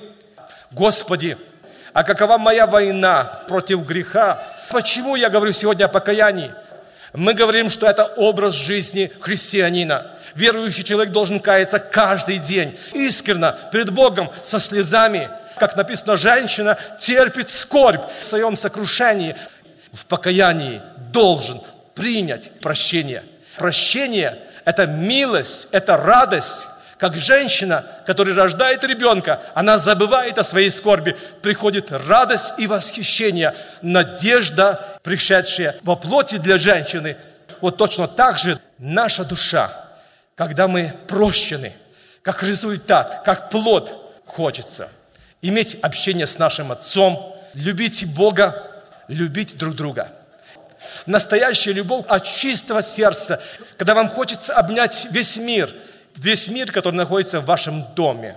Господи, 0.70 1.38
а 1.92 2.02
какова 2.04 2.38
моя 2.38 2.66
война 2.66 3.42
против 3.48 3.84
греха? 3.86 4.42
Почему 4.70 5.16
я 5.16 5.30
говорю 5.30 5.52
сегодня 5.52 5.84
о 5.84 5.88
покаянии? 5.88 6.52
Мы 7.12 7.34
говорим, 7.34 7.70
что 7.70 7.86
это 7.86 8.04
образ 8.04 8.54
жизни 8.54 9.10
христианина. 9.20 10.12
Верующий 10.34 10.84
человек 10.84 11.12
должен 11.12 11.40
каяться 11.40 11.78
каждый 11.78 12.38
день, 12.38 12.78
искренно, 12.92 13.58
перед 13.72 13.90
Богом, 13.90 14.30
со 14.44 14.60
слезами. 14.60 15.30
Как 15.58 15.74
написано, 15.76 16.16
женщина 16.16 16.78
терпит 17.00 17.48
скорбь 17.48 18.02
в 18.20 18.24
своем 18.24 18.56
сокрушении. 18.56 19.36
В 19.92 20.04
покаянии 20.04 20.82
должен 21.12 21.62
принять 21.94 22.52
прощение. 22.60 23.24
Прощение– 23.56 24.38
это 24.64 24.86
милость, 24.86 25.66
это 25.72 25.96
радость, 25.96 26.68
как 26.98 27.16
женщина, 27.16 27.86
которая 28.06 28.34
рождает 28.34 28.82
ребенка, 28.82 29.40
она 29.54 29.78
забывает 29.78 30.36
о 30.36 30.44
своей 30.44 30.70
скорби, 30.70 31.16
приходит 31.42 31.92
радость 31.92 32.52
и 32.58 32.66
восхищение, 32.66 33.54
надежда, 33.82 34.98
пришедшая 35.04 35.76
во 35.84 35.94
плоти 35.94 36.38
для 36.38 36.58
женщины. 36.58 37.16
Вот 37.60 37.76
точно 37.76 38.08
так 38.08 38.38
же 38.38 38.60
наша 38.78 39.24
душа, 39.24 39.86
когда 40.34 40.66
мы 40.66 40.92
прощены, 41.06 41.72
как 42.22 42.42
результат, 42.42 43.22
как 43.24 43.48
плод 43.48 44.22
хочется 44.26 44.88
иметь 45.40 45.78
общение 45.80 46.26
с 46.26 46.36
нашим 46.36 46.72
Отцом, 46.72 47.36
любить 47.54 48.12
Бога, 48.12 48.82
любить 49.06 49.56
друг 49.56 49.76
друга. 49.76 50.08
Настоящая 51.06 51.72
любовь 51.74 52.04
от 52.08 52.24
чистого 52.24 52.82
сердца, 52.82 53.40
когда 53.76 53.94
вам 53.94 54.08
хочется 54.08 54.52
обнять 54.52 55.06
весь 55.12 55.36
мир– 55.36 55.72
весь 56.18 56.48
мир, 56.48 56.70
который 56.72 56.96
находится 56.96 57.40
в 57.40 57.44
вашем 57.44 57.94
доме. 57.94 58.36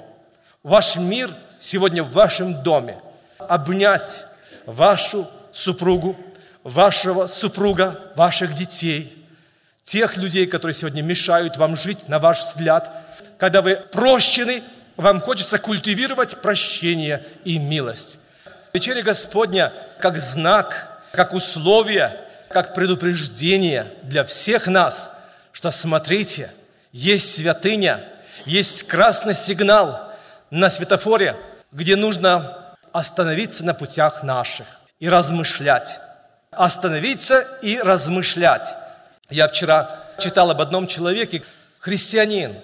Ваш 0.64 0.96
мир 0.96 1.36
сегодня 1.60 2.04
в 2.04 2.12
вашем 2.12 2.64
доме. 2.64 3.00
Обнять 3.38 4.26
вашу 4.66 5.28
супругу, 5.52 6.16
вашего 6.64 7.28
супруга, 7.28 8.12
ваших 8.16 8.54
детей, 8.54 9.26
тех 9.84 10.18
людей, 10.18 10.46
которые 10.46 10.76
сегодня 10.76 11.02
мешают 11.02 11.58
вам 11.58 11.76
жить, 11.76 12.08
на 12.08 12.20
ваш 12.20 12.44
взгляд. 12.44 12.92
Когда 13.38 13.62
вы 13.62 13.76
прощены, 13.92 14.64
вам 14.96 15.20
хочется 15.20 15.58
культивировать 15.58 16.42
прощение 16.42 17.24
и 17.44 17.58
милость. 17.58 18.20
Вечеря 18.74 19.02
Господня 19.02 19.74
как 20.00 20.18
знак, 20.20 21.02
как 21.12 21.34
условие, 21.34 22.18
как 22.50 22.76
предупреждение 22.76 23.92
для 24.04 24.24
всех 24.24 24.68
нас, 24.68 25.10
что 25.52 25.72
смотрите– 25.72 26.52
есть 26.92 27.36
святыня, 27.36 28.08
есть 28.46 28.84
красный 28.84 29.34
сигнал 29.34 30.12
на 30.50 30.70
светофоре, 30.70 31.38
где 31.72 31.96
нужно 31.96 32.76
остановиться 32.92 33.66
на 33.66 33.74
путях 33.74 34.24
наших 34.24 34.68
и 35.00 35.10
размышлять. 35.10 36.00
Остановиться 36.52 37.40
и 37.62 37.80
размышлять. 37.80 38.76
Я 39.30 39.48
вчера 39.48 40.02
читал 40.20 40.52
об 40.52 40.62
одном 40.62 40.88
человеке, 40.88 41.44
христианин, 41.80 42.60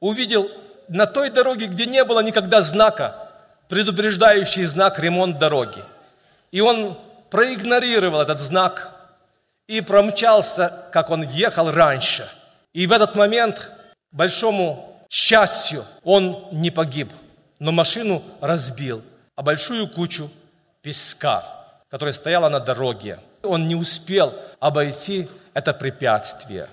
увидел 0.00 0.50
на 0.88 1.06
той 1.06 1.30
дороге, 1.30 1.66
где 1.66 1.86
не 1.86 2.04
было 2.04 2.20
никогда 2.20 2.60
знака, 2.60 3.30
предупреждающий 3.68 4.64
знак 4.64 4.98
ремонт 4.98 5.38
дороги. 5.38 5.82
И 6.50 6.60
он 6.60 6.98
проигнорировал 7.30 8.20
этот 8.20 8.40
знак 8.40 8.94
и 9.66 9.80
промчался, 9.80 10.84
как 10.92 11.08
он 11.08 11.22
ехал 11.22 11.70
раньше– 11.70 12.28
и 12.72 12.86
в 12.86 12.92
этот 12.92 13.14
момент, 13.16 13.70
большому 14.10 15.06
счастью, 15.10 15.84
он 16.02 16.48
не 16.52 16.70
погиб, 16.70 17.12
но 17.58 17.70
машину 17.70 18.22
разбил, 18.40 19.02
а 19.36 19.42
большую 19.42 19.88
кучу 19.88 20.30
песка, 20.80 21.44
которая 21.90 22.14
стояла 22.14 22.48
на 22.48 22.60
дороге. 22.60 23.20
Он 23.42 23.68
не 23.68 23.74
успел 23.74 24.34
обойти 24.58 25.28
это 25.54 25.74
препятствие. 25.74 26.68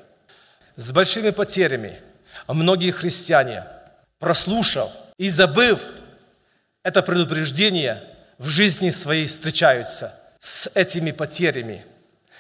С 0.76 0.92
большими 0.92 1.32
потерями 1.32 2.00
многие 2.48 2.92
христиане, 2.92 3.66
прослушав 4.20 4.92
и 5.18 5.30
забыв 5.30 5.84
это 6.84 7.02
предупреждение, 7.02 8.04
в 8.38 8.48
жизни 8.48 8.90
своей 8.90 9.28
встречаются 9.28 10.14
с 10.40 10.70
этими 10.74 11.12
потерями. 11.12 11.86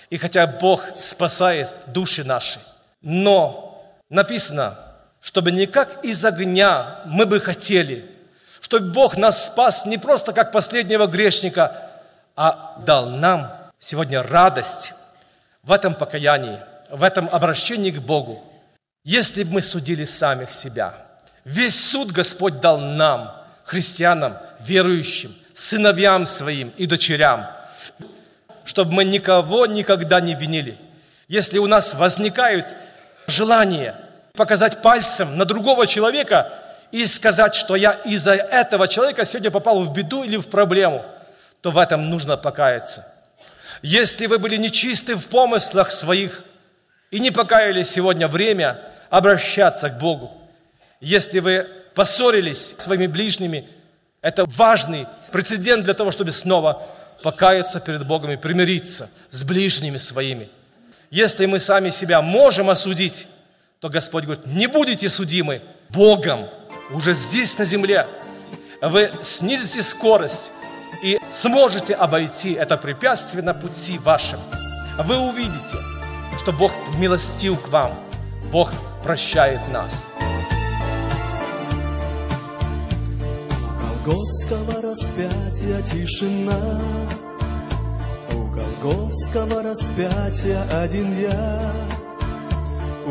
И 0.10 0.18
хотя 0.18 0.48
Бог 0.48 0.84
спасает 0.98 1.74
души 1.88 2.24
наши, 2.24 2.62
но 3.02 3.84
написано, 4.10 4.78
чтобы 5.22 5.52
не 5.52 5.66
как 5.66 6.04
из 6.04 6.24
огня 6.24 7.02
мы 7.06 7.26
бы 7.26 7.40
хотели, 7.40 8.10
чтобы 8.62 8.92
Бог 8.92 9.18
нас 9.18 9.46
спас 9.46 9.86
не 9.86 9.98
просто 9.98 10.34
как 10.34 10.52
последнего 10.52 11.08
грешника, 11.08 11.90
а 12.36 12.82
дал 12.86 13.10
нам 13.10 13.52
сегодня 13.80 14.24
радость 14.24 14.94
в 15.64 15.72
этом 15.72 15.94
покаянии, 15.94 16.60
в 16.90 17.04
этом 17.04 17.30
обращении 17.32 17.92
к 17.92 18.00
Богу. 18.00 18.44
Если 19.04 19.44
бы 19.44 19.56
мы 19.56 19.62
судили 19.62 20.04
самих 20.04 20.52
себя, 20.52 20.96
весь 21.44 21.80
суд 21.90 22.12
Господь 22.12 22.60
дал 22.60 22.78
нам, 22.78 23.36
христианам, 23.64 24.38
верующим, 24.60 25.36
сыновьям 25.54 26.26
своим 26.26 26.70
и 26.78 26.86
дочерям, 26.86 27.48
чтобы 28.66 28.94
мы 28.94 29.04
никого 29.04 29.66
никогда 29.66 30.22
не 30.22 30.36
винили. 30.36 30.78
Если 31.28 31.60
у 31.60 31.68
нас 31.68 31.94
возникают 31.94 32.66
желание 33.30 33.96
показать 34.34 34.82
пальцем 34.82 35.38
на 35.38 35.46
другого 35.46 35.88
человека 35.88 36.52
и 36.92 37.06
сказать, 37.06 37.56
что 37.56 37.76
я 37.76 37.92
из-за 37.92 38.34
этого 38.34 38.88
человека 38.88 39.26
сегодня 39.26 39.52
попал 39.52 39.82
в 39.84 39.94
беду 39.94 40.24
или 40.24 40.38
в 40.38 40.48
проблему, 40.48 41.06
то 41.62 41.72
в 41.72 41.78
этом 41.78 42.10
нужно 42.10 42.38
покаяться. 42.38 43.06
Если 43.82 44.26
вы 44.26 44.40
были 44.40 44.58
нечисты 44.58 45.16
в 45.16 45.28
помыслах 45.28 45.92
своих 45.92 46.44
и 47.12 47.20
не 47.20 47.32
покаялись 47.32 47.90
сегодня 47.90 48.28
время 48.28 48.82
обращаться 49.10 49.90
к 49.90 50.00
Богу, 50.00 50.32
если 51.00 51.40
вы 51.40 51.68
поссорились 51.96 52.76
с 52.78 52.84
своими 52.84 53.08
ближними, 53.08 53.68
это 54.22 54.46
важный 54.46 55.08
прецедент 55.32 55.84
для 55.84 55.94
того, 55.94 56.12
чтобы 56.12 56.32
снова 56.32 56.88
покаяться 57.24 57.80
перед 57.80 58.06
Богом 58.06 58.32
и 58.32 58.38
примириться 58.38 59.10
с 59.32 59.44
ближними 59.44 59.98
своими– 59.98 60.50
если 61.12 61.46
мы 61.46 61.60
сами 61.60 61.90
себя 61.90 62.22
можем 62.22 62.70
осудить, 62.70 63.28
то 63.80 63.90
Господь 63.90 64.26
говорит, 64.26 64.46
не 64.46 64.68
будете 64.68 65.10
судимы 65.10 65.62
Богом 65.90 66.48
уже 66.92 67.14
здесь 67.14 67.58
на 67.58 67.66
земле. 67.66 68.08
Вы 68.82 69.12
снизите 69.22 69.84
скорость 69.84 70.52
и 71.02 71.20
сможете 71.32 71.94
обойти 71.94 72.54
это 72.54 72.78
препятствие 72.78 73.44
на 73.44 73.54
пути 73.54 73.98
вашем. 73.98 74.40
Вы 74.98 75.18
увидите, 75.18 75.78
что 76.40 76.52
Бог 76.52 76.72
милостив 76.98 77.60
к 77.62 77.70
вам, 77.70 77.98
Бог 78.52 78.72
прощает 79.04 79.62
нас. 79.72 80.06
Голгофского 84.06 84.82
распятия 84.82 85.82
тишина 85.84 86.80
Голговского 88.82 89.62
распятия 89.62 90.64
один 90.72 91.20
я. 91.20 91.62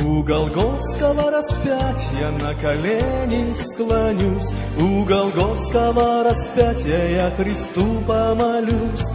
У 0.02 0.22
Голговского 0.22 1.30
распятия 1.30 2.30
на 2.42 2.54
колени 2.54 3.52
склонюсь, 3.52 4.50
У 4.80 5.04
Голговского 5.04 6.24
распятия 6.24 7.10
я 7.10 7.30
Христу 7.32 8.00
помолюсь, 8.06 9.08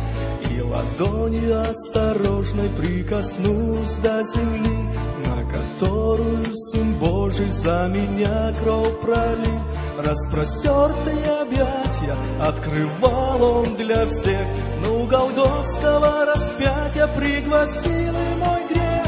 И 0.51 0.61
ладонью 0.61 1.61
осторожной 1.61 2.69
прикоснусь 2.77 3.95
до 4.03 4.21
земли, 4.23 4.89
На 5.25 5.43
которую 5.51 6.55
Сын 6.55 6.93
Божий 6.99 7.49
за 7.49 7.89
меня 7.91 8.53
кровь 8.61 8.99
пролил. 9.01 9.59
распростертые 9.97 11.33
объятия 11.53 12.15
Открывал 12.39 13.43
он 13.43 13.75
для 13.75 14.05
всех, 14.07 14.45
но 14.81 15.03
у 15.03 15.05
Голговского 15.05 16.25
распятия 16.25 17.07
Пригвоздил 17.07 18.13
и 18.13 18.35
мой 18.37 18.67
грех. 18.67 19.05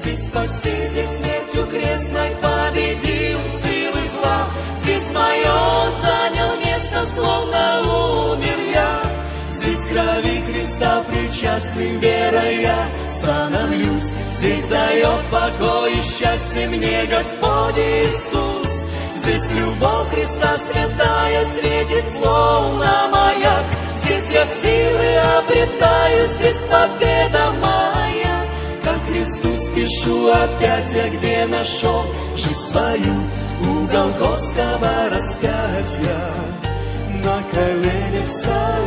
Здесь 0.00 0.26
Спаситель 0.26 1.08
смертью 1.08 1.66
крестной 1.70 2.30
победил 2.40 3.38
силы 3.62 4.00
зла, 4.14 4.48
Здесь 4.82 5.12
мое 5.14 5.52
он 5.52 5.92
занял 6.02 6.56
место, 6.64 7.06
словно 7.14 7.80
умер 7.82 8.72
я. 8.74 9.02
Здесь 9.52 9.84
крови 9.84 10.42
креста 10.46 11.04
причастным 11.08 12.00
верой 12.00 12.62
я 12.62 12.90
становлюсь, 13.08 14.12
Здесь 14.38 14.66
дает 14.66 15.30
покой 15.30 15.98
и 15.98 16.02
счастье 16.02 16.68
мне 16.68 17.06
Господь 17.06 17.78
Иисус. 17.78 18.61
Здесь 19.42 19.58
любовь 19.58 20.08
Христа 20.10 20.56
святая 20.58 21.44
светит, 21.54 22.04
словно 22.12 23.08
маяк. 23.10 23.66
Здесь 24.04 24.30
я 24.30 24.44
силы 24.44 25.16
обретаю, 25.38 26.28
здесь 26.28 26.62
победа 26.62 27.52
моя. 27.60 28.46
Как 28.84 29.02
Христу 29.08 29.56
спешу 29.56 30.28
опять 30.28 30.92
я, 30.92 31.08
где 31.08 31.46
нашел 31.46 32.04
жизнь 32.36 32.54
свою 32.54 33.14
у 33.60 33.86
Голговского 33.86 35.10
распятия. 35.10 36.30
На 37.24 37.42
коленях 37.50 38.28
встаю. 38.28 38.81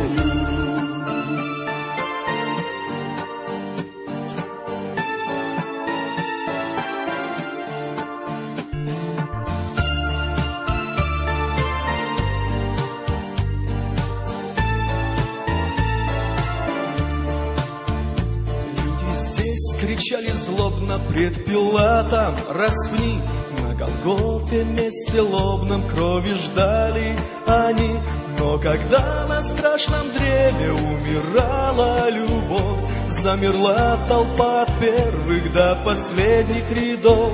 Злобно 20.86 21.00
пред 21.10 21.44
Пилатом, 21.44 22.34
распни 22.48 23.20
на 23.62 23.74
Голгофе 23.74 24.64
месте 24.64 25.20
лобном 25.20 25.82
крови 25.88 26.34
ждали 26.34 27.16
они. 27.46 27.96
Но 28.38 28.58
когда 28.58 29.26
на 29.26 29.42
страшном 29.42 30.12
древе 30.12 30.72
умирала 30.72 32.10
любовь, 32.10 32.90
Замерла 33.08 33.98
толпа 34.08 34.62
от 34.62 34.68
первых 34.78 35.52
до 35.52 35.76
последних 35.84 36.70
рядов. 36.70 37.32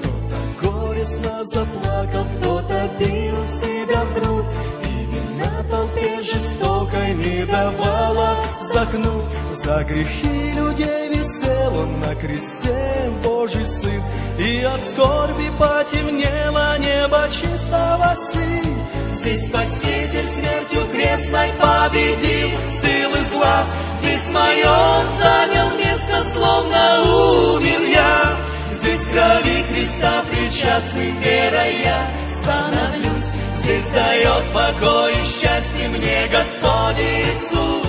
Кто-то 0.00 0.68
горестно 0.68 1.44
заплакал, 1.44 2.26
кто-то 2.38 2.90
бил 2.98 3.36
себя 3.60 4.04
в 4.04 4.14
грудь, 4.14 4.52
И 4.84 5.06
вина 5.06 5.64
толпе 5.70 6.22
жестокой 6.22 7.14
не 7.14 7.46
давала 7.46 8.36
вздохнуть. 8.60 9.24
За 9.52 9.84
грехи 9.84 10.52
людей 10.54 11.11
висел 11.22 11.76
он 11.78 12.00
на 12.00 12.14
кресте, 12.16 13.10
Божий 13.22 13.64
Сын, 13.64 14.02
И 14.38 14.62
от 14.64 14.82
скорби 14.84 15.50
потемнело 15.58 16.78
небо 16.78 17.28
чистого 17.30 18.14
синь. 18.16 18.78
Здесь 19.14 19.46
Спаситель 19.46 20.28
смертью 20.28 20.86
крестной 20.92 21.52
победил 21.60 22.50
силы 22.68 23.18
зла. 23.32 23.64
Здесь 24.00 24.30
мое 24.30 24.70
он 24.70 25.18
занял 25.18 25.70
место, 25.78 26.30
словно 26.34 27.02
умер 27.02 27.86
я. 27.88 28.36
Здесь 28.72 29.06
в 29.06 29.12
крови 29.12 29.64
креста 29.70 30.24
причастным 30.28 31.20
верой 31.20 31.76
я 31.84 32.12
становлюсь. 32.30 33.30
Здесь 33.62 33.86
дает 33.94 34.52
покой 34.52 35.12
и 35.12 35.24
счастье 35.24 35.88
мне 35.88 36.28
Господь 36.32 36.98
Иисус. 36.98 37.81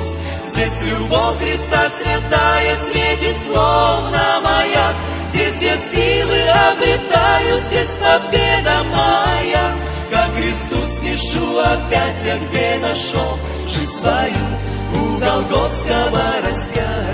Здесь 0.53 0.83
любовь 0.83 1.39
Христа 1.39 1.89
святая 1.89 2.75
светит, 2.75 3.35
словно 3.43 4.39
маяк. 4.43 4.95
Здесь 5.33 5.61
я 5.63 5.75
силы 5.77 6.41
обретаю, 6.47 7.57
здесь 7.57 7.89
победа 7.97 8.83
моя. 8.83 9.83
Как 10.11 10.31
Христу 10.35 10.75
спешу 10.85 11.57
опять 11.57 12.23
я, 12.23 12.37
где 12.37 12.77
нашел 12.77 13.39
жизнь 13.67 13.95
свою 13.95 14.45
у 14.93 15.17
Голговского 15.17 16.21
распятия. 16.45 17.12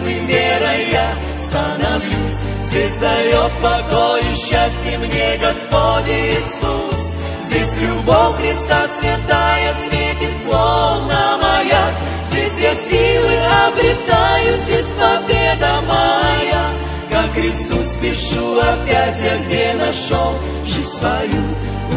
Причастным 0.00 0.26
верой 0.26 0.90
я 0.90 1.18
становлюсь. 1.38 2.38
Здесь 2.64 2.94
дает 2.96 3.52
покой 3.62 4.20
и 4.20 4.34
счастье 4.34 4.98
мне 4.98 5.38
Господь 5.38 6.08
Иисус. 6.08 7.12
Здесь 7.46 7.76
любовь 7.78 8.36
Христа 8.36 8.86
святая 9.00 9.74
светит, 9.88 10.36
словно 10.44 11.38
маяк. 11.42 11.94
Здесь 12.30 12.58
я 12.60 12.74
силы 12.74 13.36
обретаю, 13.66 14.56
здесь 14.56 14.86
победа 14.98 15.80
моя. 15.86 16.70
Как 17.10 17.32
Христу 17.32 17.82
спешу 17.82 18.58
опять 18.60 19.20
я, 19.20 19.38
где 19.38 19.74
нашел 19.74 20.34
жизнь 20.64 20.90
свою 20.90 21.42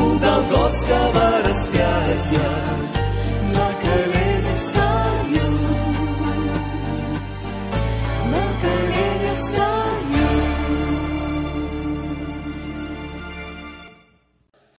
у 0.01 0.17
Голговского 0.17 1.43